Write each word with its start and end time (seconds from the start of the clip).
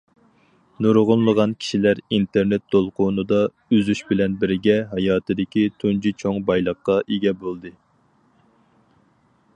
نۇرغۇنلىغان 0.85 1.51
كىشىلەر 1.65 2.01
ئىنتېرنېت 2.17 2.65
دولقۇنىدا 2.77 3.39
ئۈزۈش 3.77 4.03
بىلەن 4.09 4.39
بىرگە، 4.45 4.79
ھاياتىدىكى 4.97 5.69
تۇنجى 5.83 6.17
چوڭ 6.25 6.43
بايلىققا 6.51 6.99
ئىگە 7.03 7.39
بولدى. 7.45 7.77